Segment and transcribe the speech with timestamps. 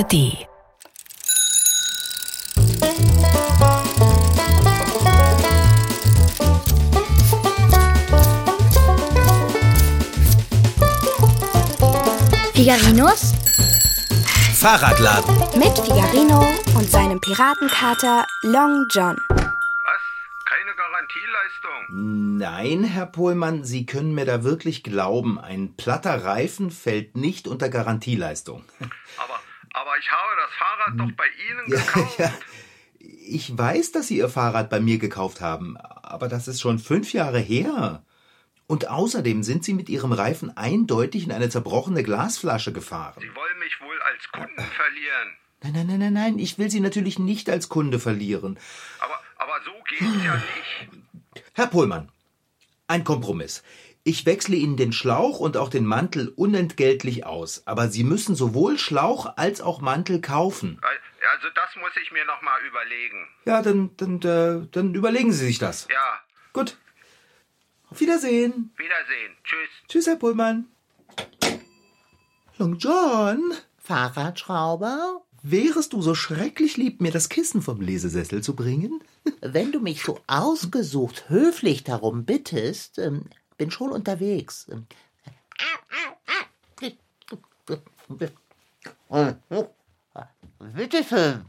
[0.00, 0.46] ARD.
[12.54, 13.34] Figarinos
[14.54, 15.36] Fahrradladen.
[15.58, 19.16] mit Figarino und seinem Piratenkater Long John.
[19.28, 20.00] Was?
[20.46, 22.38] Keine Garantieleistung?
[22.38, 27.68] Nein, Herr Pohlmann, Sie können mir da wirklich glauben, ein platter Reifen fällt nicht unter
[27.68, 28.64] Garantieleistung.
[29.18, 29.29] Aber,
[29.90, 32.18] aber ich habe das Fahrrad doch bei Ihnen Ja, gekauft.
[32.18, 32.32] ja.
[32.98, 37.12] Ich weiß, dass Sie Ihr Fahrrad bei mir gekauft haben, aber das ist schon fünf
[37.12, 38.04] Jahre her.
[38.66, 43.20] Und außerdem sind Sie mit Ihrem Reifen eindeutig in eine zerbrochene Glasflasche gefahren.
[43.20, 45.36] Sie wollen mich wohl als Kunden verlieren.
[45.62, 48.58] Nein, nein, nein, nein, nein, ich will Sie natürlich nicht als Kunde verlieren.
[49.00, 51.44] Aber, aber so geht's ja nicht.
[51.54, 52.10] Herr Pohlmann,
[52.86, 53.62] ein Kompromiss.
[54.02, 58.78] Ich wechsle Ihnen den Schlauch und auch den Mantel unentgeltlich aus, aber Sie müssen sowohl
[58.78, 60.80] Schlauch als auch Mantel kaufen.
[61.32, 63.28] Also das muss ich mir noch mal überlegen.
[63.44, 65.86] Ja, dann, dann, äh, dann überlegen Sie sich das.
[65.90, 66.20] Ja,
[66.52, 66.76] Gut.
[67.90, 68.72] Auf Wiedersehen.
[68.76, 69.36] Wiedersehen.
[69.44, 69.68] Tschüss.
[69.88, 70.66] Tschüss, Herr Pullmann.
[72.58, 75.22] Long John, Fahrradschrauber?
[75.42, 79.02] wärest du so schrecklich lieb, mir das Kissen vom Lesesessel zu bringen?
[79.40, 83.24] Wenn du mich so ausgesucht höflich darum bittest, ähm,
[83.60, 84.66] bin schon unterwegs.
[90.74, 91.44] Bitte schön.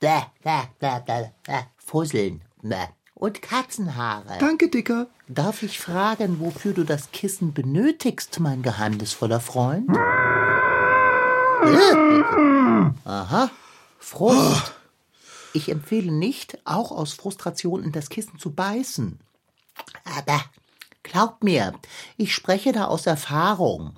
[0.00, 1.66] Da, da, da, da, da.
[1.76, 2.42] Fusseln.
[2.62, 2.88] Da.
[3.14, 4.38] Und Katzenhaare.
[4.40, 5.06] Danke, Dicker.
[5.28, 9.88] Darf ich fragen, wofür du das Kissen benötigst, mein geheimnisvoller Freund?
[13.04, 13.50] Aha.
[14.00, 14.74] Frust.
[15.52, 19.20] Ich empfehle nicht, auch aus Frustration in das Kissen zu beißen.
[20.04, 20.42] Aber
[21.02, 21.74] glaub mir,
[22.16, 23.96] ich spreche da aus Erfahrung.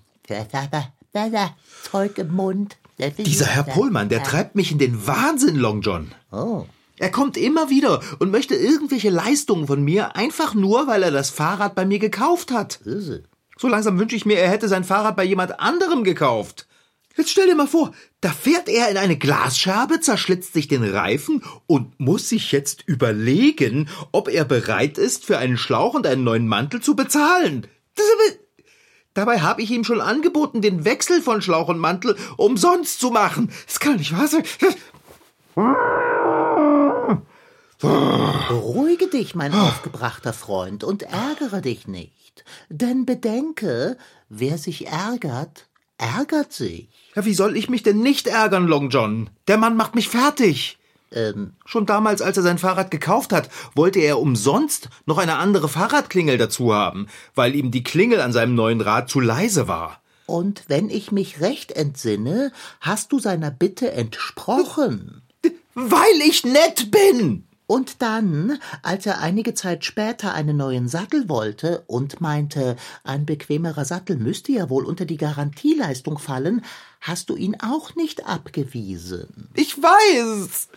[1.83, 2.77] Zeug im Mund.
[3.19, 6.13] Dieser Herr Pohlmann, der treibt mich in den Wahnsinn, Long John.
[6.31, 6.65] Oh.
[6.99, 11.31] Er kommt immer wieder und möchte irgendwelche Leistungen von mir, einfach nur, weil er das
[11.31, 12.81] Fahrrad bei mir gekauft hat.
[13.57, 16.69] So langsam wünsche ich mir, er hätte sein Fahrrad bei jemand anderem gekauft.
[17.17, 21.45] Jetzt stell dir mal vor, da fährt er in eine Glasscherbe, zerschlitzt sich den Reifen
[21.67, 26.49] und muss sich jetzt überlegen, ob er bereit ist, für einen Schlauch und einen neuen
[26.49, 27.69] Mantel zu bezahlen.
[29.15, 33.53] Dabei habe ich ihm schon angeboten, den Wechsel von Schlauch und Mantel umsonst zu machen.
[33.67, 34.43] Das kann nicht wahr sein.
[37.79, 42.45] Beruhige dich, mein aufgebrachter Freund, und ärgere dich nicht.
[42.69, 43.99] Denn bedenke,
[44.29, 45.69] wer sich ärgert,
[46.05, 46.89] ärgert sich.
[47.15, 49.31] Ja, wie soll ich mich denn nicht ärgern, Long John?
[49.49, 50.79] Der Mann macht mich fertig.
[51.13, 55.69] Ähm, Schon damals, als er sein Fahrrad gekauft hat, wollte er umsonst noch eine andere
[55.69, 60.01] Fahrradklingel dazu haben, weil ihm die Klingel an seinem neuen Rad zu leise war.
[60.27, 62.51] und wenn ich mich recht entsinne,
[62.81, 65.23] hast du seiner Bitte entsprochen.
[65.75, 67.47] Weil ich nett bin!
[67.75, 73.85] Und dann, als er einige Zeit später einen neuen Sattel wollte und meinte, ein bequemerer
[73.85, 76.65] Sattel müsste ja wohl unter die Garantieleistung fallen,
[77.01, 79.49] hast du ihn auch nicht abgewiesen.
[79.55, 80.69] Ich weiß!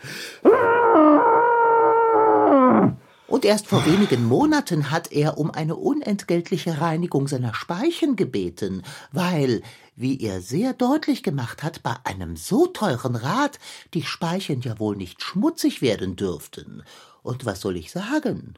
[3.27, 8.81] Und erst vor wenigen Monaten hat er um eine unentgeltliche Reinigung seiner Speichen gebeten,
[9.11, 9.61] weil,
[9.97, 13.59] wie er sehr deutlich gemacht hat, bei einem so teuren Rad
[13.95, 16.83] die Speichen ja wohl nicht schmutzig werden dürften.
[17.23, 18.53] Und was soll ich sagen?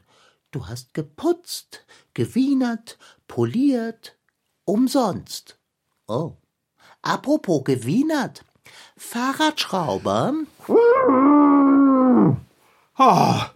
[0.52, 4.16] Du hast geputzt, gewienert, poliert,
[4.64, 5.58] umsonst.
[6.06, 6.34] Oh.
[7.02, 8.44] Apropos gewienert.
[8.96, 10.34] Fahrradschrauber,
[13.02, 13.50] Ah,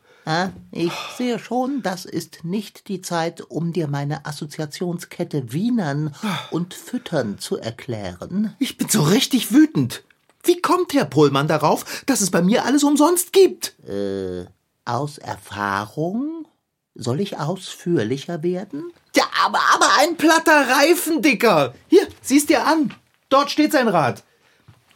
[0.70, 6.14] ich sehe schon, das ist nicht die Zeit, um dir meine Assoziationskette Wienern
[6.50, 8.54] und Füttern zu erklären.
[8.58, 10.02] ich bin so richtig wütend.
[10.42, 13.74] Wie kommt Herr Pohlmann darauf, dass es bei mir alles umsonst gibt?
[13.88, 14.46] Äh,
[14.84, 16.46] aus Erfahrung?
[16.94, 18.92] Soll ich ausführlicher werden?
[19.16, 21.74] Ja, aber, aber ein platter Reifen, Dicker.
[21.88, 22.94] Hier, siehst dir an.
[23.30, 24.22] Dort steht sein Rad.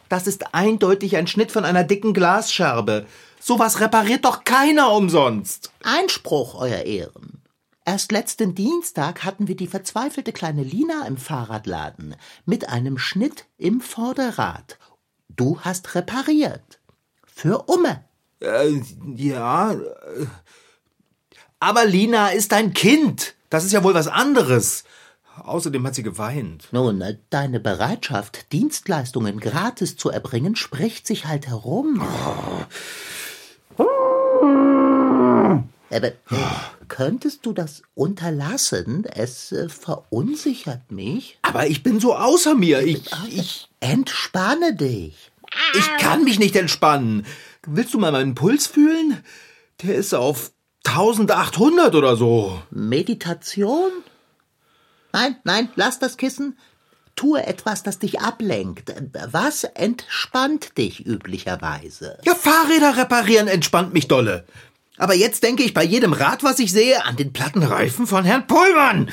[0.07, 3.05] Das ist eindeutig ein Schnitt von einer dicken Glasscherbe.
[3.39, 5.71] Sowas repariert doch keiner umsonst.
[5.83, 7.41] Einspruch, Euer Ehren.
[7.85, 12.15] Erst letzten Dienstag hatten wir die verzweifelte kleine Lina im Fahrradladen
[12.45, 14.77] mit einem Schnitt im Vorderrad.
[15.29, 16.79] Du hast repariert.
[17.25, 18.03] Für Umme.
[18.41, 18.81] Äh,
[19.15, 19.73] ja.
[19.73, 19.77] äh,
[21.59, 23.33] Aber Lina ist ein Kind.
[23.49, 24.83] Das ist ja wohl was anderes.
[25.37, 26.67] Außerdem hat sie geweint.
[26.71, 32.05] Nun, deine Bereitschaft, Dienstleistungen gratis zu erbringen, spricht sich halt herum.
[35.91, 36.13] Aber äh,
[36.87, 39.05] könntest du das unterlassen?
[39.05, 41.39] Es äh, verunsichert mich.
[41.41, 42.81] Aber ich bin so außer mir.
[42.81, 43.69] Ich, ich.
[43.79, 45.31] Entspanne dich.
[45.75, 47.25] Ich kann mich nicht entspannen.
[47.65, 49.23] Willst du mal meinen Puls fühlen?
[49.81, 50.51] Der ist auf
[50.85, 52.61] 1800 oder so.
[52.69, 53.91] Meditation?
[55.11, 56.57] Nein, nein, lass das Kissen.
[57.19, 58.93] Tue etwas, das dich ablenkt.
[59.29, 62.17] Was entspannt dich üblicherweise?
[62.23, 64.45] Ja, Fahrräder reparieren entspannt mich dolle.
[64.97, 68.23] Aber jetzt denke ich bei jedem Rad, was ich sehe, an den platten Reifen von
[68.23, 69.11] Herrn Pullmann.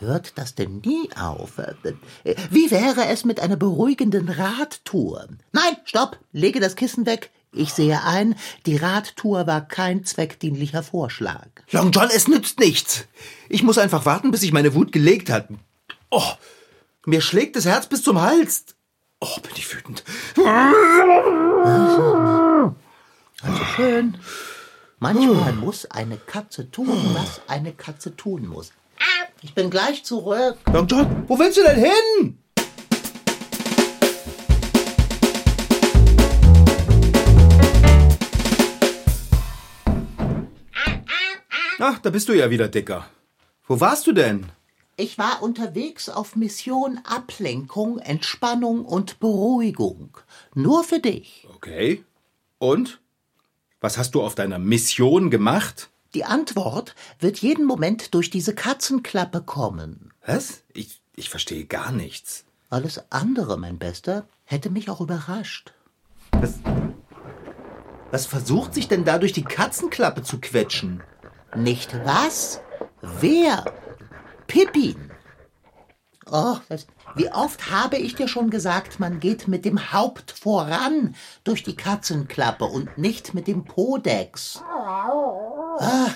[0.00, 1.52] Hört das denn nie auf?
[2.50, 5.28] Wie wäre es mit einer beruhigenden Radtour?
[5.52, 7.30] Nein, stopp, lege das Kissen weg.
[7.52, 11.48] Ich sehe ein, die Radtour war kein zweckdienlicher Vorschlag.
[11.72, 13.06] Long John, es nützt nichts.
[13.48, 15.48] Ich muss einfach warten, bis sich meine Wut gelegt hat.
[16.10, 16.32] Oh,
[17.06, 18.66] mir schlägt das Herz bis zum Hals.
[19.20, 20.04] Oh, bin ich wütend.
[23.42, 24.16] Also schön.
[25.00, 28.72] Manchmal muss eine Katze tun, was eine Katze tun muss.
[29.42, 30.58] Ich bin gleich zurück.
[30.72, 32.38] Long John, wo willst du denn hin?
[41.82, 43.08] Ach, da bist du ja wieder, Dicker.
[43.66, 44.52] Wo warst du denn?
[44.98, 50.18] Ich war unterwegs auf Mission Ablenkung, Entspannung und Beruhigung.
[50.54, 51.48] Nur für dich.
[51.54, 52.04] Okay.
[52.58, 53.00] Und?
[53.80, 55.88] Was hast du auf deiner Mission gemacht?
[56.12, 60.12] Die Antwort wird jeden Moment durch diese Katzenklappe kommen.
[60.26, 60.64] Was?
[60.74, 62.44] Ich, ich verstehe gar nichts.
[62.68, 65.72] Alles andere, mein Bester, hätte mich auch überrascht.
[66.32, 66.58] Was,
[68.10, 71.02] was versucht sich denn da durch die Katzenklappe zu quetschen?
[71.56, 72.60] Nicht was?
[73.00, 73.64] Wer?
[74.46, 75.10] Pippin.
[76.30, 76.86] Oh, das,
[77.16, 81.74] wie oft habe ich dir schon gesagt, man geht mit dem Haupt voran durch die
[81.74, 84.62] Katzenklappe und nicht mit dem Podex.
[84.62, 86.10] Ah,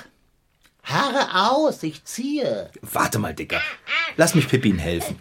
[0.85, 2.71] Haare aus, ich ziehe.
[2.83, 3.61] Warte mal, Dicker.
[4.17, 5.19] Lass mich Pippin helfen.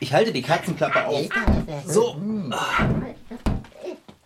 [0.00, 1.28] Ich halte die Katzenklappe auf.
[1.86, 2.20] So.
[2.50, 2.88] Ah,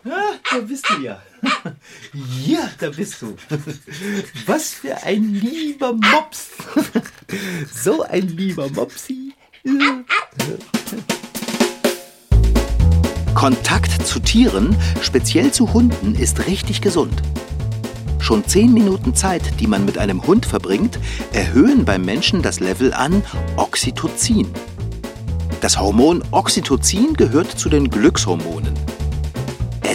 [0.05, 1.21] da bist du ja.
[2.45, 3.35] Ja, da bist du.
[4.45, 6.49] Was für ein lieber Mops.
[7.73, 9.33] So ein lieber Mopsi.
[13.33, 17.21] Kontakt zu Tieren, speziell zu Hunden, ist richtig gesund.
[18.19, 20.99] Schon zehn Minuten Zeit, die man mit einem Hund verbringt,
[21.33, 23.23] erhöhen beim Menschen das Level an
[23.57, 24.47] Oxytocin.
[25.61, 28.84] Das Hormon Oxytocin gehört zu den Glückshormonen.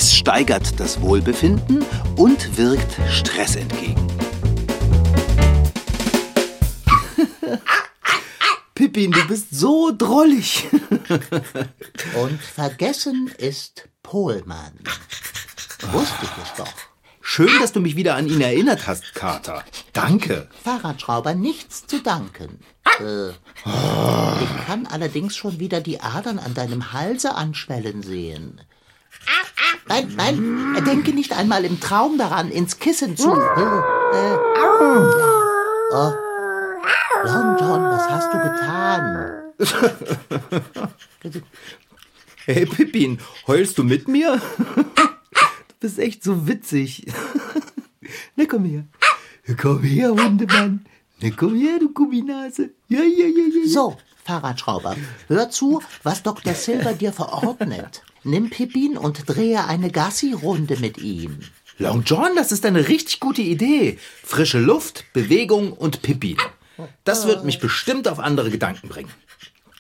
[0.01, 1.85] Es steigert das Wohlbefinden
[2.17, 4.01] und wirkt Stress entgegen.
[8.75, 10.67] Pippin, du bist so drollig.
[12.17, 14.73] Und vergessen ist Pohlmann.
[15.93, 16.73] Wusste ich es doch.
[17.21, 19.67] Schön, dass du mich wieder an ihn erinnert hast, Kater.
[19.93, 20.49] Danke.
[20.65, 22.61] Fahrradschrauber nichts zu danken.
[23.01, 28.63] Äh, ich kann allerdings schon wieder die Adern an deinem Halse anschwellen sehen.
[29.89, 33.31] Nein, nein, denke nicht einmal im Traum daran, ins Kissen zu.
[33.31, 34.39] Äh, äh,
[35.93, 36.13] oh.
[37.25, 39.37] Long John, was hast du getan?
[42.47, 44.41] Hey Pippin, heulst du mit mir?
[44.75, 47.07] Du bist echt so witzig.
[48.35, 48.85] Na komm her.
[49.57, 50.87] Komm her, Hundemann.
[51.21, 52.71] Na komm her, du Gumminase.
[52.89, 53.69] Ja, ja, ja, ja.
[53.69, 54.97] So, Fahrradschrauber,
[55.29, 56.55] hör zu, was Dr.
[56.55, 58.03] Silver dir verordnet.
[58.23, 61.41] Nimm Pippin und drehe eine Gassi-Runde mit ihm.
[61.79, 63.99] Long John, das ist eine richtig gute Idee.
[64.23, 66.37] Frische Luft, Bewegung und Pippin.
[67.05, 69.11] Das wird mich bestimmt auf andere Gedanken bringen.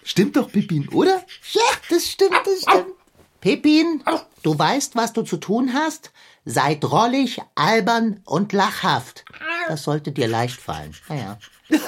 [0.02, 1.22] Stimmt doch, Pippin, oder?
[1.52, 2.94] Ja, das stimmt, das stimmt.
[3.40, 4.02] Pippin,
[4.42, 6.10] du weißt, was du zu tun hast?
[6.44, 9.24] Sei drollig, albern und lachhaft.
[9.68, 10.94] Das sollte dir leicht fallen.
[11.08, 11.38] Naja.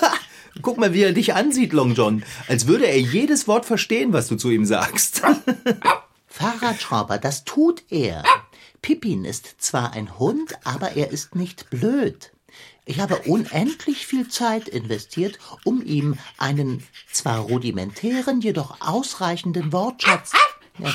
[0.62, 2.22] Guck mal, wie er dich ansieht, Long John.
[2.48, 5.22] Als würde er jedes Wort verstehen, was du zu ihm sagst.
[6.32, 8.24] Fahrradschrauber, das tut er.
[8.80, 12.32] Pippin ist zwar ein Hund, aber er ist nicht blöd.
[12.84, 20.32] Ich habe unendlich viel Zeit investiert, um ihm einen zwar rudimentären, jedoch ausreichenden Wortschatz.
[20.78, 20.92] Ja,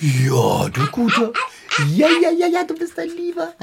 [0.00, 1.32] ja, du Guter.
[1.94, 3.54] Ja, ja, ja, ja, du bist ein Lieber.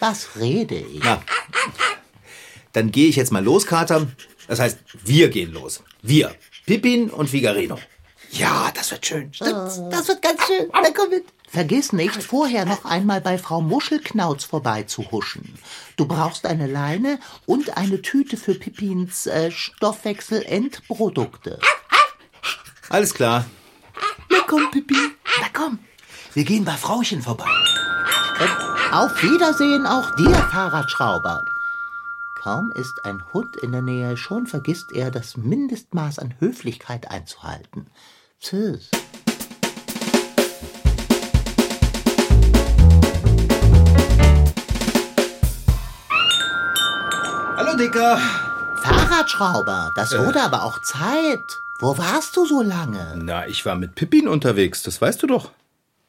[0.00, 1.00] was rede ich?
[1.04, 1.22] Na,
[2.72, 4.08] dann gehe ich jetzt mal los, Kater.
[4.46, 5.82] Das heißt, wir gehen los.
[6.02, 6.34] Wir.
[6.66, 7.78] Pippin und Figarino.
[8.30, 9.30] Ja, das wird schön.
[9.38, 10.68] Das, das wird ganz schön.
[10.72, 11.24] Na komm mit.
[11.48, 15.54] Vergiss nicht, vorher noch einmal bei Frau Muschelknauz vorbeizuhuschen.
[15.96, 21.58] Du brauchst eine Leine und eine Tüte für Pippins äh, Stoffwechselendprodukte.
[22.90, 23.46] Alles klar.
[24.30, 25.12] Na komm, Pippin.
[25.40, 25.78] Na komm.
[26.34, 27.48] Wir gehen bei Frauchen vorbei.
[28.40, 31.42] Und auf Wiedersehen auch dir, Fahrradschrauber.
[32.42, 37.90] Kaum ist ein Hund in der Nähe, schon vergisst er, das Mindestmaß an Höflichkeit einzuhalten.
[38.40, 38.90] Tschüss.
[47.56, 48.18] Hallo, Dicker.
[48.82, 51.40] Fahrradschrauber, das wurde aber auch Zeit.
[51.80, 53.14] Wo warst du so lange?
[53.16, 55.50] Na, ich war mit Pippin unterwegs, das weißt du doch.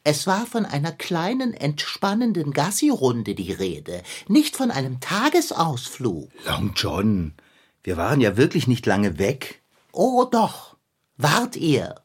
[0.04, 6.30] Es war von einer kleinen, entspannenden Gassi-Runde die Rede, nicht von einem Tagesausflug.
[6.46, 7.34] Long John,
[7.82, 9.60] wir waren ja wirklich nicht lange weg.
[9.92, 10.76] Oh doch,
[11.16, 11.96] wart ihr.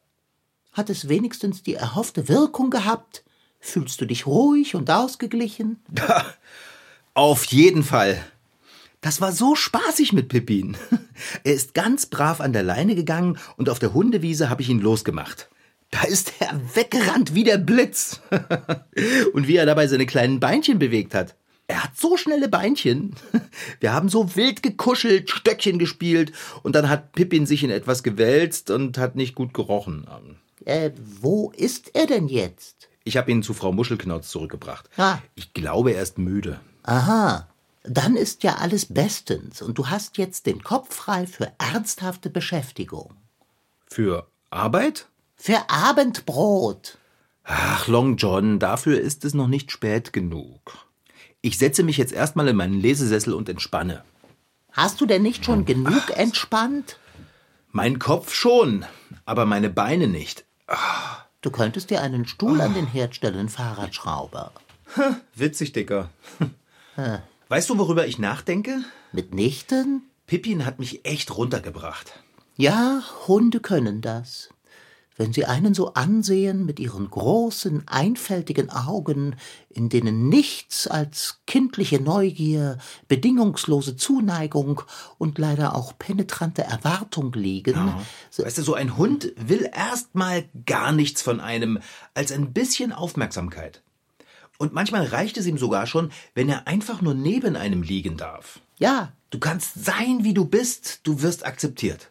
[0.76, 3.24] Hat es wenigstens die erhoffte Wirkung gehabt?
[3.60, 5.80] Fühlst du dich ruhig und ausgeglichen?
[7.14, 8.22] Auf jeden Fall.
[9.00, 10.76] Das war so spaßig mit Pippin.
[11.44, 14.80] Er ist ganz brav an der Leine gegangen und auf der Hundewiese habe ich ihn
[14.80, 15.48] losgemacht.
[15.90, 18.20] Da ist er weggerannt wie der Blitz.
[19.32, 21.36] Und wie er dabei seine kleinen Beinchen bewegt hat.
[21.68, 23.14] Er hat so schnelle Beinchen.
[23.80, 28.70] Wir haben so wild gekuschelt, Stöckchen gespielt und dann hat Pippin sich in etwas gewälzt
[28.70, 30.06] und hat nicht gut gerochen.
[30.66, 32.88] Äh, wo ist er denn jetzt?
[33.04, 34.90] Ich habe ihn zu Frau Muschelknauz zurückgebracht.
[34.96, 35.18] Ah.
[35.36, 36.60] Ich glaube, er ist müde.
[36.82, 37.46] Aha,
[37.84, 43.14] dann ist ja alles bestens und du hast jetzt den Kopf frei für ernsthafte Beschäftigung.
[43.86, 45.06] Für Arbeit?
[45.36, 46.98] Für Abendbrot.
[47.44, 50.58] Ach, Long John, dafür ist es noch nicht spät genug.
[51.42, 54.02] Ich setze mich jetzt erstmal in meinen Lesesessel und entspanne.
[54.72, 56.98] Hast du denn nicht schon genug entspannt?
[57.70, 58.84] Mein Kopf schon,
[59.26, 60.45] aber meine Beine nicht.
[61.40, 64.52] Du könntest dir einen Stuhl an den Herd stellen, Fahrradschrauber.
[65.34, 66.10] Witzig, Dicker.
[67.48, 68.82] Weißt du, worüber ich nachdenke?
[69.12, 70.02] Mitnichten?
[70.26, 72.18] Pippin hat mich echt runtergebracht.
[72.56, 74.48] Ja, Hunde können das.
[75.16, 79.36] Wenn sie einen so ansehen mit ihren großen, einfältigen Augen,
[79.70, 84.82] in denen nichts als kindliche Neugier, bedingungslose Zuneigung
[85.18, 87.94] und leider auch penetrante Erwartung liegen,
[88.30, 91.78] so, Weißt du, so ein Hund will erstmal gar nichts von einem
[92.14, 93.82] als ein bisschen Aufmerksamkeit.
[94.58, 98.60] Und manchmal reicht es ihm sogar schon, wenn er einfach nur neben einem liegen darf.
[98.78, 102.10] ja, Du kannst sein, wie du bist, du wirst akzeptiert.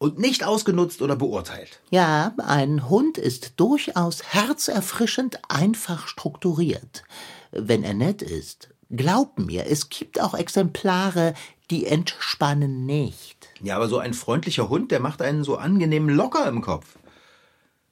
[0.00, 1.78] Und nicht ausgenutzt oder beurteilt.
[1.90, 7.02] ja, ein Hund ist durchaus herzerfrischend einfach strukturiert,
[7.50, 8.70] wenn er nett ist.
[8.88, 11.34] Glaub mir, es gibt auch Exemplare,
[11.70, 13.50] die entspannen nicht.
[13.60, 16.98] Ja, aber so ein freundlicher Hund, der macht einen so angenehm locker im Kopf.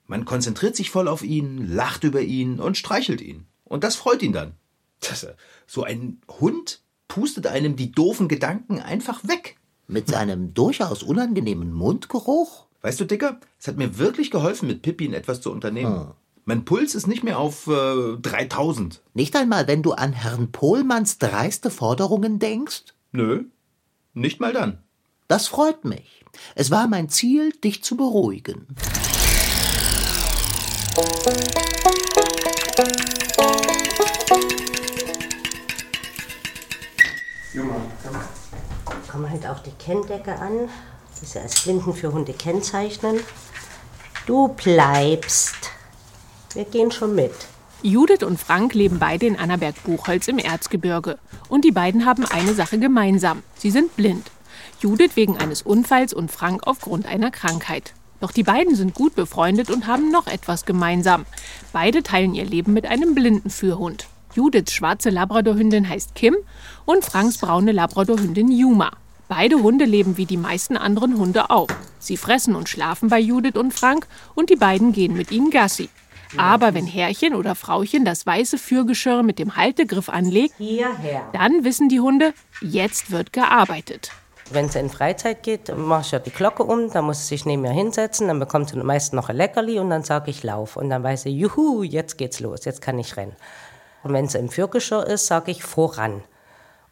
[0.07, 3.47] Man konzentriert sich voll auf ihn, lacht über ihn und streichelt ihn.
[3.65, 4.55] Und das freut ihn dann.
[5.00, 5.27] Das,
[5.67, 9.58] so ein Hund pustet einem die doofen Gedanken einfach weg.
[9.90, 12.66] Mit seinem durchaus unangenehmen Mundgeruch?
[12.83, 16.12] Weißt du, Dicker, es hat mir wirklich geholfen, mit Pippin etwas zu unternehmen.
[16.45, 19.00] Mein Puls ist nicht mehr auf äh, 3000.
[19.14, 22.95] Nicht einmal, wenn du an Herrn Pohlmanns dreiste Forderungen denkst?
[23.12, 23.45] Nö,
[24.12, 24.83] nicht mal dann.
[25.26, 26.23] Das freut mich.
[26.54, 28.66] Es war mein Ziel, dich zu beruhigen.
[39.19, 40.69] Kann man halt auch die Kenndecke an.
[41.21, 43.19] Ist ja als Blinden für Hunde kennzeichnen.
[44.27, 45.57] Du bleibst.
[46.55, 47.33] Wir gehen schon mit.
[47.83, 51.19] Judith und Frank leben beide in Annaberg-Buchholz im Erzgebirge.
[51.49, 53.43] Und die beiden haben eine Sache gemeinsam.
[53.57, 54.31] Sie sind blind.
[54.79, 57.95] Judith wegen eines Unfalls und Frank aufgrund einer Krankheit.
[58.21, 61.27] Doch die beiden sind gut befreundet und haben noch etwas gemeinsam.
[61.73, 64.07] Beide teilen ihr Leben mit einem blinden Führhund.
[64.37, 66.37] Judiths schwarze Labradorhündin heißt Kim
[66.85, 68.93] und Franks braune Labradorhündin Yuma.
[69.28, 71.68] Beide Hunde leben wie die meisten anderen Hunde auch.
[71.99, 75.90] Sie fressen und schlafen bei Judith und Frank und die beiden gehen mit ihnen Gassi.
[76.38, 81.28] Aber wenn Herrchen oder Frauchen das weiße Führgeschirr mit dem Haltegriff anlegt, Hierher.
[81.35, 82.32] dann wissen die Hunde,
[82.62, 84.12] jetzt wird gearbeitet.
[84.50, 87.44] Wenn es in Freizeit geht, mache ich ja die Glocke um, dann muss sie sich
[87.44, 90.76] neben mir hinsetzen, dann bekommt sie meist noch ein Leckerli und dann sage ich Lauf.
[90.76, 93.37] Und dann weiß sie, juhu, jetzt geht's los, jetzt kann ich rennen.
[94.02, 96.23] Und wenn sie im Führgeschirr ist, sage ich voran.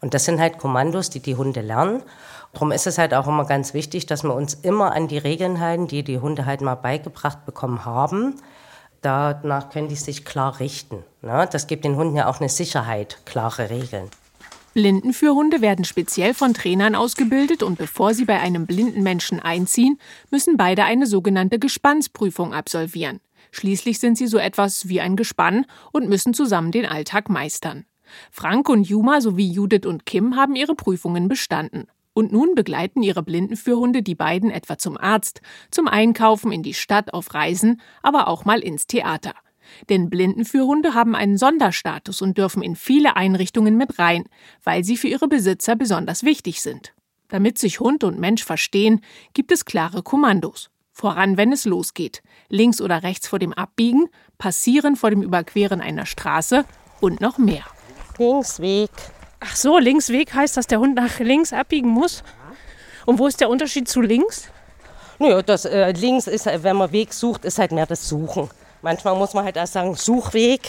[0.01, 2.03] Und das sind halt Kommandos, die die Hunde lernen.
[2.53, 5.59] Darum ist es halt auch immer ganz wichtig, dass wir uns immer an die Regeln
[5.59, 8.35] halten, die die Hunde halt mal beigebracht bekommen haben.
[9.01, 11.03] Danach können die sich klar richten.
[11.21, 11.47] Ne?
[11.51, 14.09] Das gibt den Hunden ja auch eine Sicherheit, klare Regeln.
[14.73, 19.97] Blindenführhunde werden speziell von Trainern ausgebildet und bevor sie bei einem blinden Menschen einziehen,
[20.29, 23.19] müssen beide eine sogenannte Gespannsprüfung absolvieren.
[23.51, 27.85] Schließlich sind sie so etwas wie ein Gespann und müssen zusammen den Alltag meistern.
[28.31, 31.87] Frank und Juma sowie Judith und Kim haben ihre Prüfungen bestanden.
[32.13, 37.13] Und nun begleiten ihre Blindenführhunde die beiden etwa zum Arzt, zum Einkaufen, in die Stadt,
[37.13, 39.33] auf Reisen, aber auch mal ins Theater.
[39.89, 44.23] Denn Blindenführhunde haben einen Sonderstatus und dürfen in viele Einrichtungen mit rein,
[44.63, 46.93] weil sie für ihre Besitzer besonders wichtig sind.
[47.27, 49.01] Damit sich Hund und Mensch verstehen,
[49.33, 50.69] gibt es klare Kommandos.
[50.91, 52.23] Voran, wenn es losgeht.
[52.49, 54.09] Links oder rechts vor dem Abbiegen,
[54.39, 56.65] passieren vor dem Überqueren einer Straße
[56.99, 57.65] und noch mehr.
[58.17, 58.91] Linksweg.
[59.39, 62.23] Ach so, Linksweg heißt, dass der Hund nach links abbiegen muss?
[63.05, 64.49] Und wo ist der Unterschied zu links?
[65.19, 68.49] Naja, das äh, links ist, wenn man Weg sucht, ist halt mehr das Suchen.
[68.81, 70.61] Manchmal muss man halt erst sagen, Suchweg.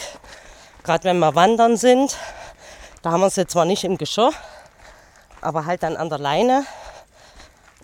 [0.83, 2.17] Gerade wenn wir wandern sind,
[3.01, 4.31] da haben wir es jetzt zwar nicht im Geschirr,
[5.41, 6.65] aber halt dann an der Leine.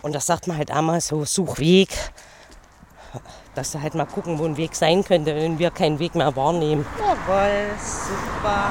[0.02, 1.90] Und das sagt man halt einmal so, Suchweg.
[3.54, 6.34] Dass wir halt mal gucken, wo ein Weg sein könnte, wenn wir keinen Weg mehr
[6.36, 6.84] wahrnehmen.
[6.98, 8.70] Jawohl, super.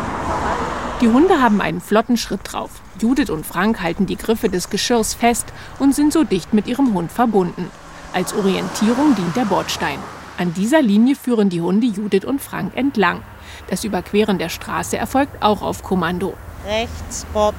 [1.02, 2.72] Die Hunde haben einen flotten Schritt drauf.
[3.02, 5.46] Judith und Frank halten die Griffe des Geschirrs fest
[5.78, 7.70] und sind so dicht mit ihrem Hund verbunden.
[8.14, 10.00] Als Orientierung dient der Bordstein.
[10.38, 13.22] An dieser Linie führen die Hunde Judith und Frank entlang.
[13.70, 16.34] Das Überqueren der Straße erfolgt auch auf Kommando.
[16.66, 17.56] Rechts, Bord.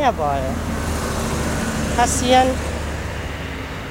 [0.00, 0.40] Jawohl.
[1.96, 2.48] Passieren.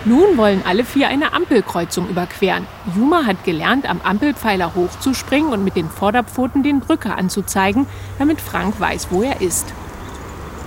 [0.05, 2.67] Nun wollen alle vier eine Ampelkreuzung überqueren.
[2.93, 7.87] Juma hat gelernt, am Ampelpfeiler hochzuspringen und mit den Vorderpfoten den Drücker anzuzeigen,
[8.19, 9.65] damit Frank weiß, wo er ist.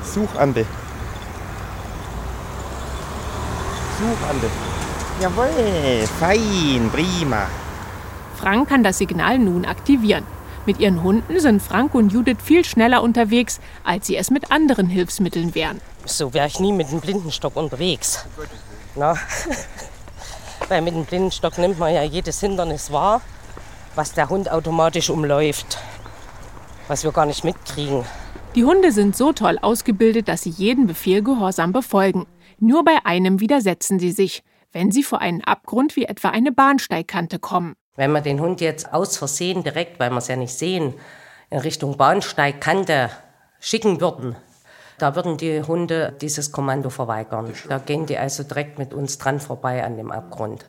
[0.03, 0.65] Suchampel.
[3.99, 4.51] Suchampel.
[5.21, 7.47] Jawohl, fein, prima.
[8.39, 10.25] Frank kann das Signal nun aktivieren.
[10.65, 14.89] Mit ihren Hunden sind Frank und Judith viel schneller unterwegs, als sie es mit anderen
[14.89, 15.81] Hilfsmitteln wären.
[16.07, 18.27] So wäre ich nie mit dem Blindenstock unterwegs.
[18.97, 19.15] Na?
[20.69, 23.21] Weil mit dem Blindenstock nimmt man ja jedes Hindernis wahr,
[23.95, 25.79] was der Hund automatisch umläuft.
[26.89, 28.05] Was wir gar nicht mitkriegen.
[28.55, 32.27] Die Hunde sind so toll ausgebildet, dass sie jeden Befehl gehorsam befolgen.
[32.59, 37.39] Nur bei einem widersetzen sie sich, wenn sie vor einen Abgrund wie etwa eine Bahnsteigkante
[37.39, 37.75] kommen.
[37.97, 40.95] Wenn wir den Hund jetzt aus Versehen direkt, weil wir es ja nicht sehen,
[41.51, 43.11] in Richtung Bahnsteigkante
[43.61, 44.37] schicken würden,
[44.99, 47.53] da würden die Hunde dieses Kommando verweigern.
[47.69, 50.67] Da gehen die also direkt mit uns dran vorbei an dem Abgrund.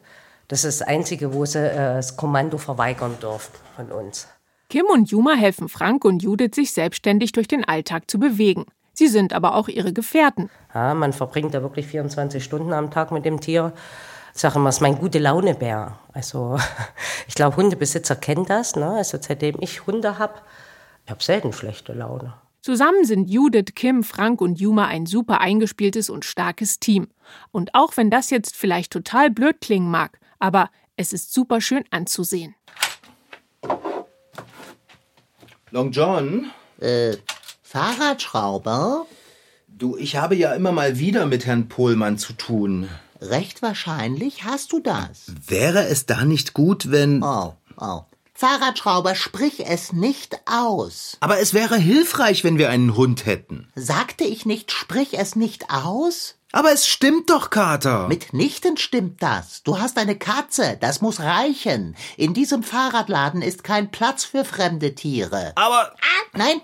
[0.48, 4.27] Das ist das Einzige, wo sie äh, das Kommando verweigern dürfen von uns.
[4.70, 8.66] Kim und Juma helfen Frank und Judith, sich selbstständig durch den Alltag zu bewegen.
[8.94, 10.50] Sie sind aber auch ihre Gefährten.
[10.74, 13.72] Ja, man verbringt da wirklich 24 Stunden am Tag mit dem Tier.
[14.33, 16.00] Ich sage immer, es ist mein gute Launebär.
[16.13, 16.57] Also
[17.27, 18.75] ich glaube, Hundebesitzer kennen das.
[18.75, 18.90] Ne?
[18.90, 20.33] Also seitdem ich Hunde habe,
[21.05, 22.33] ich habe selten schlechte Laune.
[22.68, 27.08] Zusammen sind Judith, Kim, Frank und Juma ein super eingespieltes und starkes Team.
[27.53, 31.86] Und auch wenn das jetzt vielleicht total blöd klingen mag, aber es ist super schön
[31.92, 32.56] anzusehen.
[35.72, 36.51] Long John,
[36.82, 37.16] Äh,
[37.64, 39.06] Fahrradschrauber?
[39.70, 42.90] du, ich habe ja immer mal wieder mit Herrn Pohlmann zu tun.
[43.22, 45.32] Recht wahrscheinlich hast du das.
[45.48, 47.24] Wäre es da nicht gut, wenn.
[47.24, 48.01] Oh, oh.
[48.37, 51.17] Fahrradschrauber, sprich es nicht aus.
[51.21, 53.67] Aber es wäre hilfreich, wenn wir einen Hund hätten.
[53.73, 56.35] Sagte ich nicht, sprich es nicht aus?
[56.51, 58.07] Aber es stimmt doch, Kater.
[58.07, 59.63] Mitnichten stimmt das.
[59.63, 61.95] Du hast eine Katze, das muss reichen.
[62.15, 65.53] In diesem Fahrradladen ist kein Platz für fremde Tiere.
[65.55, 65.95] aber.
[66.33, 66.61] Nein,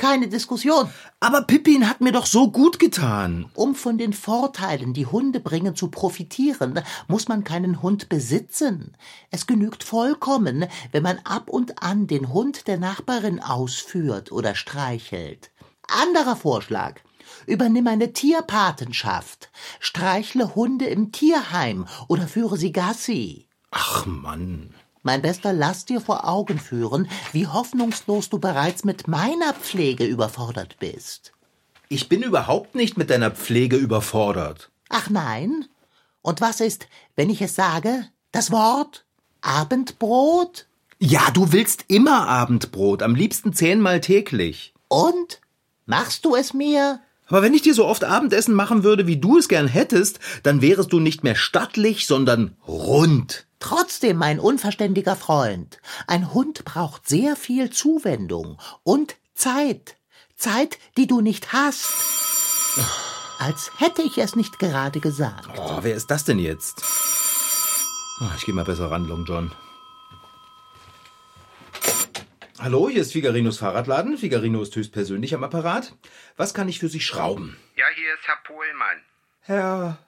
[0.00, 0.90] keine Diskussion.
[1.20, 3.50] Aber Pippin hat mir doch so gut getan.
[3.54, 8.96] Um von den Vorteilen, die Hunde bringen, zu profitieren, muss man keinen Hund besitzen.
[9.30, 15.50] Es genügt vollkommen, wenn man ab und an den Hund der Nachbarin ausführt oder streichelt.
[15.86, 17.00] Anderer Vorschlag.
[17.46, 19.50] Übernimm eine Tierpatenschaft.
[19.80, 23.48] Streichle Hunde im Tierheim oder führe sie Gassi.
[23.70, 24.74] Ach Mann.
[25.02, 30.76] Mein Bester, lass dir vor Augen führen, wie hoffnungslos du bereits mit meiner Pflege überfordert
[30.78, 31.32] bist.
[31.88, 34.70] Ich bin überhaupt nicht mit deiner Pflege überfordert.
[34.90, 35.64] Ach nein?
[36.20, 36.86] Und was ist,
[37.16, 38.06] wenn ich es sage?
[38.30, 39.06] Das Wort?
[39.40, 40.66] Abendbrot?
[40.98, 44.74] Ja, du willst immer Abendbrot, am liebsten zehnmal täglich.
[44.88, 45.40] Und?
[45.86, 47.00] Machst du es mir?
[47.26, 50.60] Aber wenn ich dir so oft Abendessen machen würde, wie du es gern hättest, dann
[50.60, 53.46] wärest du nicht mehr stattlich, sondern rund.
[53.60, 59.96] Trotzdem, mein unverständiger Freund, ein Hund braucht sehr viel Zuwendung und Zeit.
[60.36, 61.86] Zeit, die du nicht hast.
[63.38, 65.48] Als hätte ich es nicht gerade gesagt.
[65.58, 66.82] Oh, wer ist das denn jetzt?
[68.20, 69.52] Ah, Ich geh mal besser ran, Long John.
[72.58, 74.18] Hallo, hier ist Figarinos Fahrradladen.
[74.18, 75.94] Figarino ist höchstpersönlich am Apparat.
[76.36, 77.56] Was kann ich für Sie schrauben?
[77.76, 79.00] Ja, hier ist Herr Pohlmann.
[79.40, 79.98] Herr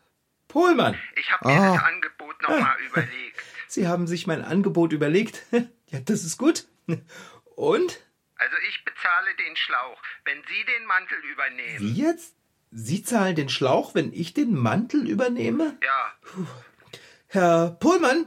[0.52, 3.40] Pohlmann, Ich habe mir das Angebot nochmal überlegt.
[3.68, 5.42] Sie haben sich mein Angebot überlegt.
[5.92, 6.64] Ja, das ist gut.
[7.54, 8.00] Und?
[8.36, 11.80] Also ich bezahle den Schlauch, wenn Sie den Mantel übernehmen.
[11.80, 12.34] Wie jetzt?
[12.70, 15.76] Sie zahlen den Schlauch, wenn ich den Mantel übernehme?
[15.82, 16.14] Ja,
[17.28, 18.24] Herr Pohlmann,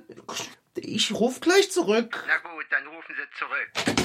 [0.75, 2.23] ich ruf gleich zurück.
[2.27, 3.97] na gut, dann rufen Sie zurück.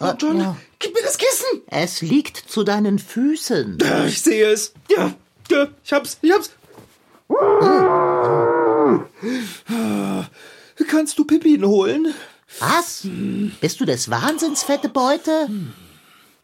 [0.00, 0.56] Oh, John, ja.
[0.80, 1.62] gib mir das Kissen.
[1.68, 3.78] Es liegt zu deinen Füßen.
[3.80, 4.74] Ja, Ich sehe es.
[4.88, 5.14] Ja,
[5.50, 6.52] ja, ich hab's, ich hab's.
[10.88, 12.14] Kannst du Pippin holen?
[12.58, 13.06] Was?
[13.60, 15.48] Bist du des Wahnsinns, fette Beute?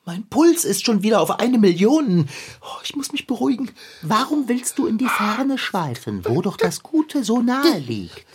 [0.05, 2.29] Mein Puls ist schon wieder auf eine Million.
[2.61, 3.71] Oh, ich muss mich beruhigen.
[4.03, 8.27] Warum willst du in die Ferne schweifen, wo doch das Gute so nahe liegt?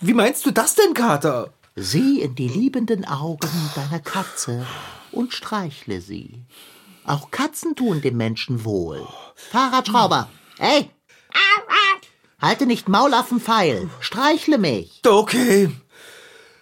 [0.00, 1.52] Wie meinst du das denn, Kater?
[1.74, 4.64] Sieh in die liebenden Augen deiner Katze
[5.10, 6.42] und streichle sie.
[7.04, 9.06] Auch Katzen tun dem Menschen wohl.
[9.34, 10.28] Fahrradschrauber,
[10.58, 10.90] hey!
[12.40, 15.00] Halte nicht Maul auf den Pfeil, streichle mich.
[15.06, 15.70] Okay.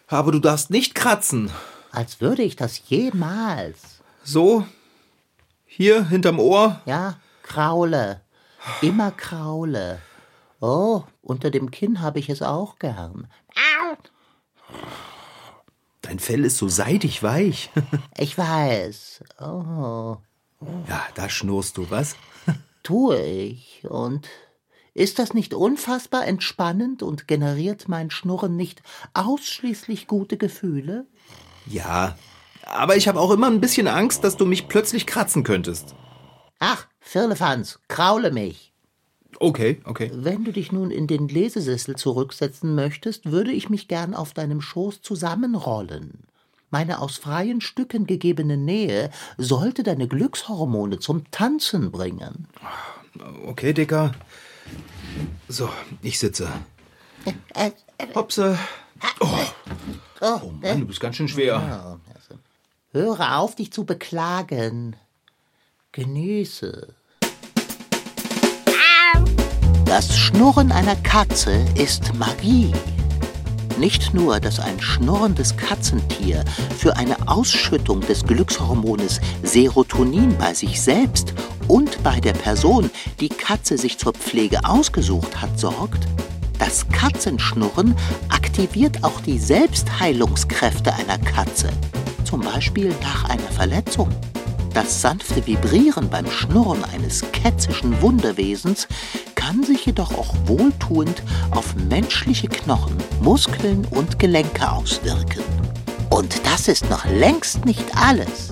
[0.06, 1.50] Aber du darfst nicht kratzen.
[1.90, 4.00] Als würde ich das jemals.
[4.22, 4.66] So?
[5.66, 6.80] Hier hinterm Ohr?
[6.86, 8.22] Ja, kraule.
[8.80, 10.00] Immer kraule.
[10.60, 13.28] Oh, unter dem Kinn habe ich es auch gern.
[16.02, 17.70] Dein Fell ist so seidig weich.
[18.16, 19.22] Ich weiß.
[19.40, 20.16] Oh,
[20.88, 22.16] Ja, da schnurst du, was?
[22.82, 23.84] tue ich.
[23.88, 24.28] Und
[24.96, 28.82] ist das nicht unfassbar entspannend und generiert mein Schnurren nicht
[29.12, 31.04] ausschließlich gute Gefühle?
[31.66, 32.16] Ja.
[32.62, 35.94] Aber ich habe auch immer ein bisschen Angst, dass du mich plötzlich kratzen könntest.
[36.60, 38.72] Ach, Firlefanz, kraule mich.
[39.38, 40.10] Okay, okay.
[40.14, 44.62] Wenn du dich nun in den Lesesessel zurücksetzen möchtest, würde ich mich gern auf deinem
[44.62, 46.24] Schoß zusammenrollen.
[46.70, 52.48] Meine aus freien Stücken gegebene Nähe sollte deine Glückshormone zum Tanzen bringen.
[53.44, 54.12] Okay, Dicker.
[55.48, 55.68] So,
[56.02, 56.48] ich sitze.
[57.54, 57.70] Äh,
[58.14, 58.58] Hopse.
[59.20, 59.26] Oh,
[60.20, 61.98] oh Mann, du bist ganz schön schwer.
[62.92, 64.96] Höre auf, dich zu beklagen.
[65.92, 66.94] Genieße.
[69.84, 72.72] Das Schnurren einer Katze ist Magie.
[73.78, 76.44] Nicht nur, dass ein schnurrendes Katzentier
[76.78, 81.34] für eine Ausschüttung des Glückshormones Serotonin bei sich selbst
[81.68, 86.06] und bei der Person, die Katze sich zur Pflege ausgesucht hat, sorgt,
[86.58, 87.94] das Katzenschnurren
[88.28, 91.68] aktiviert auch die Selbstheilungskräfte einer Katze,
[92.24, 94.08] zum Beispiel nach einer Verletzung.
[94.72, 98.88] Das sanfte Vibrieren beim Schnurren eines kätzischen Wunderwesens
[99.34, 105.42] kann sich jedoch auch wohltuend auf menschliche Knochen, Muskeln und Gelenke auswirken.
[106.10, 108.50] Und das ist noch längst nicht alles.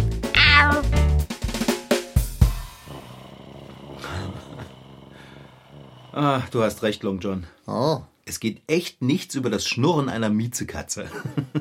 [6.14, 7.44] Ah, du hast recht, Long John.
[7.66, 11.10] Oh, Es geht echt nichts über das Schnurren einer Miezekatze.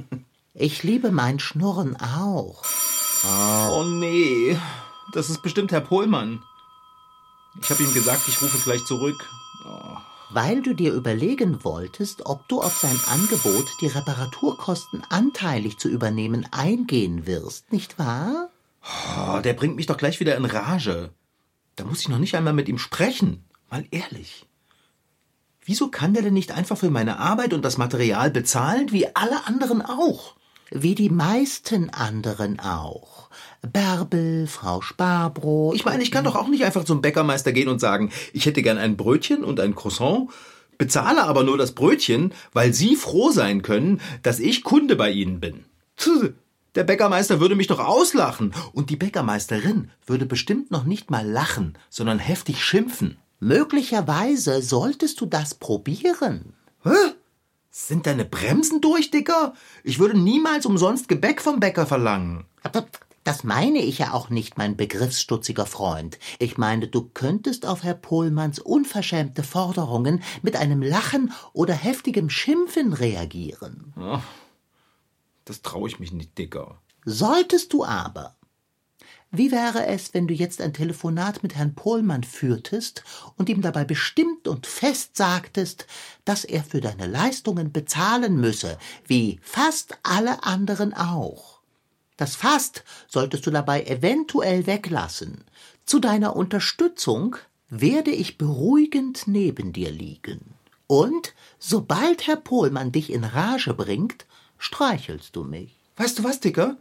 [0.53, 2.63] ich liebe mein Schnurren auch.
[3.25, 4.55] Oh nee,
[5.13, 6.43] das ist bestimmt Herr Pohlmann.
[7.61, 9.27] Ich habe ihm gesagt, ich rufe gleich zurück.
[10.29, 16.47] Weil du dir überlegen wolltest, ob du auf sein Angebot, die Reparaturkosten anteilig zu übernehmen,
[16.51, 18.49] eingehen wirst, nicht wahr?
[19.17, 21.11] Oh, der bringt mich doch gleich wieder in Rage.
[21.75, 23.43] Da muss ich noch nicht einmal mit ihm sprechen.
[23.73, 24.45] Mal ehrlich.
[25.65, 29.47] Wieso kann der denn nicht einfach für meine Arbeit und das Material bezahlen, wie alle
[29.47, 30.35] anderen auch?
[30.69, 33.31] Wie die meisten anderen auch.
[33.63, 35.73] Bärbel, Frau Sparbrot.
[35.73, 38.61] Ich meine, ich kann doch auch nicht einfach zum Bäckermeister gehen und sagen, ich hätte
[38.61, 40.29] gern ein Brötchen und ein Croissant,
[40.77, 45.39] bezahle aber nur das Brötchen, weil Sie froh sein können, dass ich Kunde bei Ihnen
[45.39, 45.65] bin.
[46.75, 51.75] Der Bäckermeister würde mich doch auslachen und die Bäckermeisterin würde bestimmt noch nicht mal lachen,
[51.89, 53.17] sondern heftig schimpfen.
[53.43, 56.53] Möglicherweise solltest du das probieren.
[56.83, 57.13] Hä?
[57.69, 59.53] Sind deine Bremsen durch, Dicker?
[59.83, 62.45] Ich würde niemals umsonst Gebäck vom Bäcker verlangen.
[62.61, 62.85] Aber
[63.25, 66.19] das meine ich ja auch nicht, mein begriffsstutziger Freund.
[66.39, 72.93] Ich meine, du könntest auf Herr Pohlmanns unverschämte Forderungen mit einem Lachen oder heftigem Schimpfen
[72.93, 73.93] reagieren.
[75.43, 76.79] Das traue ich mich nicht, Dicker.
[77.03, 78.37] Solltest du aber.
[79.35, 83.03] Wie wäre es, wenn du jetzt ein Telefonat mit Herrn Pohlmann führtest
[83.35, 85.87] und ihm dabei bestimmt und fest sagtest,
[86.23, 91.61] dass er für deine Leistungen bezahlen müsse, wie fast alle anderen auch?
[92.15, 95.43] Das fast solltest du dabei eventuell weglassen.
[95.83, 97.35] Zu deiner Unterstützung
[97.69, 100.53] werde ich beruhigend neben dir liegen.
[100.85, 104.27] Und sobald Herr Pohlmann dich in Rage bringt,
[104.59, 105.75] streichelst du mich.
[105.95, 106.77] Weißt du was, Dicker?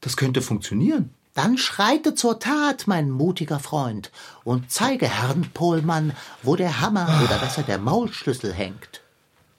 [0.00, 1.15] Das könnte funktionieren.
[1.36, 4.10] Dann schreite zur Tat, mein mutiger Freund,
[4.42, 9.02] und zeige Herrn Pohlmann, wo der Hammer oder besser der Maulschlüssel hängt.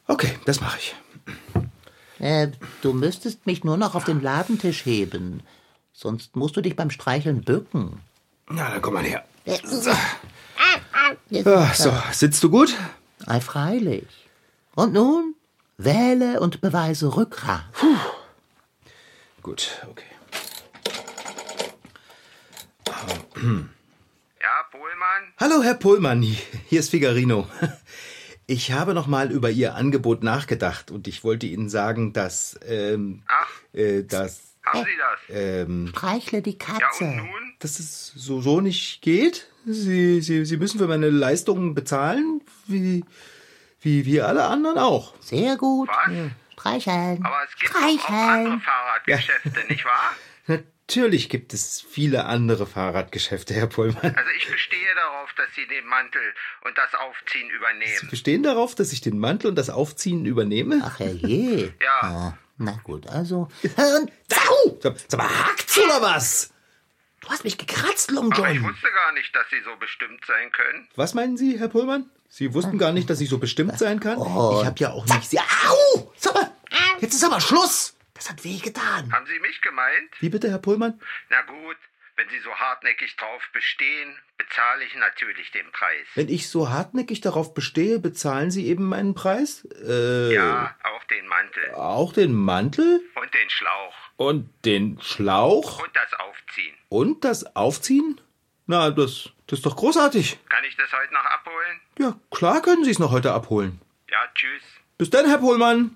[0.08, 0.96] Okay, das mache ich.
[2.18, 2.48] Äh,
[2.82, 5.44] du müsstest mich nur noch auf den Ladentisch heben,
[5.94, 8.02] sonst musst du dich beim Streicheln bücken.
[8.50, 9.24] Na, dann komm mal her.
[9.64, 9.92] So.
[11.46, 12.76] Ah, so, sitzt du gut?
[13.28, 14.08] Ei, freilich.
[14.74, 15.36] Und nun
[15.78, 17.66] wähle und beweise Rückgrat.
[19.44, 20.17] Gut, okay.
[24.42, 25.34] Ja, Pohlmann?
[25.40, 26.22] Hallo, Herr Pohlmann.
[26.22, 27.48] Hier ist Figarino.
[28.48, 33.24] Ich habe noch mal über Ihr Angebot nachgedacht und ich wollte Ihnen sagen, dass, ähm,
[33.28, 35.20] Ach, äh, dass, haben Sie das?
[35.38, 37.04] ähm, Streichle die Ja, Katze.
[37.04, 37.54] und nun?
[37.60, 39.50] dass es so, so nicht geht.
[39.66, 43.04] Sie, Sie, Sie müssen für meine Leistungen bezahlen, wie,
[43.82, 45.14] wie wir alle anderen auch.
[45.20, 45.90] Sehr gut.
[45.90, 46.32] Was?
[46.54, 47.26] Streicheln.
[47.26, 48.62] Aber es gibt doch auch andere Streicheln.
[48.62, 50.14] Fahrradgeschäfte, nicht wahr?
[50.90, 54.16] Natürlich gibt es viele andere Fahrradgeschäfte, Herr Pollmann.
[54.16, 56.22] Also ich bestehe darauf, dass Sie den Mantel
[56.64, 58.08] und das Aufziehen Sie übernehmen.
[58.10, 60.82] bestehen darauf, dass ich den Mantel und das Aufziehen übernehme?
[60.86, 61.74] Ach herrje.
[61.82, 62.00] Ja.
[62.02, 63.50] Ah, na gut, also.
[63.64, 64.80] Und Au!
[64.82, 66.54] Sag, mal, hakt's oder was?
[67.20, 68.70] du hast mich gekratzt, Long Aber ich John.
[68.72, 70.88] wusste gar nicht, dass Sie so bestimmt sein können.
[70.96, 72.10] Was meinen Sie, Herr Pollmann?
[72.30, 74.18] Sie wussten gar nicht, dass ich so bestimmt sein kann?
[74.20, 74.60] Oh.
[74.62, 75.30] Ich habe ja auch nicht...
[75.30, 76.14] Sie Au!
[76.16, 76.50] Sag mal,
[77.02, 77.94] jetzt ist aber Schluss!
[78.18, 79.12] Das hat wehgetan.
[79.14, 80.10] Haben Sie mich gemeint?
[80.20, 81.00] Wie bitte, Herr Pollmann?
[81.30, 81.78] Na gut,
[82.16, 86.08] wenn Sie so hartnäckig drauf bestehen, bezahle ich natürlich den Preis.
[86.16, 89.68] Wenn ich so hartnäckig darauf bestehe, bezahlen Sie eben meinen Preis?
[89.88, 93.02] Äh, Ja, auch den Mantel Auch den Mantel?
[93.16, 95.80] und den Schlauch Und den Schlauch?
[95.84, 96.76] und das Aufziehen.
[96.90, 98.20] Und das Aufziehen?
[98.66, 100.40] Na, das, das ist doch großartig.
[100.50, 101.82] Kann ich das heute noch abholen?
[102.00, 103.80] Ja, klar können Sie es noch heute abholen.
[104.10, 104.64] Ja, tschüss.
[104.98, 105.96] Bis dann, Herr Pohlmann.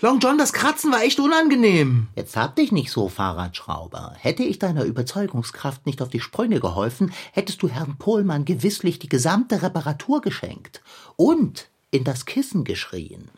[0.00, 2.08] Long John, das Kratzen war echt unangenehm.
[2.14, 4.12] Jetzt hab dich nicht so, Fahrradschrauber.
[4.18, 9.08] Hätte ich deiner Überzeugungskraft nicht auf die Sprünge geholfen, hättest du Herrn Pohlmann gewisslich die
[9.08, 10.82] gesamte Reparatur geschenkt.
[11.16, 13.30] Und in das Kissen geschrien.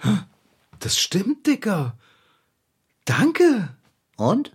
[0.80, 1.96] Das stimmt, Dicker.
[3.04, 3.68] Danke.
[4.16, 4.50] Und?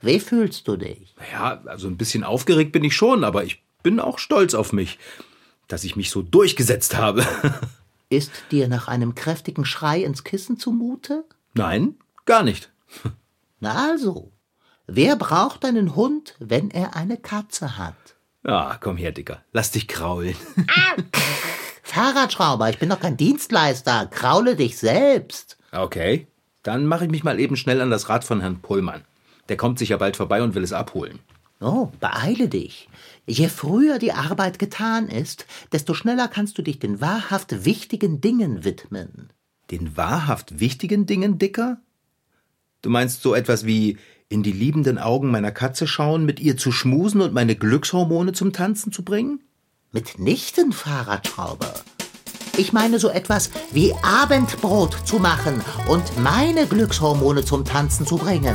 [0.00, 1.14] Wie fühlst du dich?
[1.32, 4.98] Ja, also ein bisschen aufgeregt bin ich schon, aber ich bin auch stolz auf mich,
[5.68, 7.26] dass ich mich so durchgesetzt habe.
[8.14, 11.24] Ist dir nach einem kräftigen Schrei ins Kissen zumute?
[11.54, 11.96] Nein,
[12.26, 12.70] gar nicht.
[13.58, 14.30] Na also,
[14.86, 17.96] wer braucht einen Hund, wenn er eine Katze hat?
[18.44, 19.42] Ah, komm her, Dicker.
[19.52, 20.36] Lass dich kraulen.
[21.82, 24.06] Fahrradschrauber, ich bin doch kein Dienstleister.
[24.06, 25.58] Kraule dich selbst.
[25.72, 26.28] Okay,
[26.62, 29.02] dann mache ich mich mal eben schnell an das Rad von Herrn Pullmann.
[29.48, 31.18] Der kommt sicher bald vorbei und will es abholen.
[31.64, 32.90] Oh, beeile dich.
[33.26, 38.64] Je früher die Arbeit getan ist, desto schneller kannst du dich den wahrhaft wichtigen Dingen
[38.64, 39.30] widmen.
[39.70, 41.78] Den wahrhaft wichtigen Dingen, Dicker?
[42.82, 43.96] Du meinst so etwas wie
[44.28, 48.52] in die liebenden Augen meiner Katze schauen, mit ihr zu schmusen und meine Glückshormone zum
[48.52, 49.40] Tanzen zu bringen?
[49.90, 51.72] Mitnichten, Fahrradschrauber.
[52.58, 58.54] Ich meine so etwas wie Abendbrot zu machen und meine Glückshormone zum Tanzen zu bringen.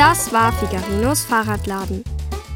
[0.00, 2.02] Das war Figarinos Fahrradladen.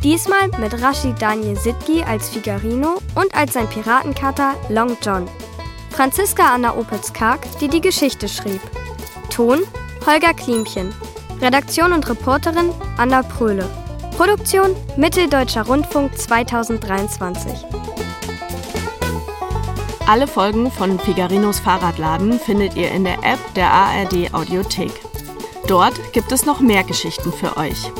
[0.02, 5.28] Diesmal mit Rashid Daniel Sitki als Figarino und als sein Piratenkater Long John.
[5.90, 8.62] Franziska Anna Opitz-Karg, die die Geschichte schrieb.
[9.28, 9.60] Ton
[10.06, 10.94] Holger Klimchen.
[11.42, 13.68] Redaktion und Reporterin Anna Pröhle.
[14.16, 17.52] Produktion Mitteldeutscher Rundfunk 2023.
[20.06, 24.92] Alle Folgen von Figarinos Fahrradladen findet ihr in der App der ARD Audiothek.
[25.66, 27.90] Dort gibt es noch mehr Geschichten für euch.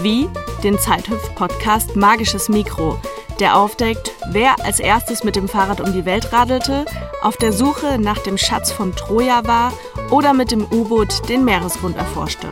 [0.00, 0.30] Wie
[0.64, 2.98] den Zeithüpf-Podcast Magisches Mikro,
[3.38, 6.86] der aufdeckt, wer als erstes mit dem Fahrrad um die Welt radelte,
[7.22, 9.74] auf der Suche nach dem Schatz von Troja war
[10.10, 12.48] oder mit dem U-Boot den Meeresgrund erforschte.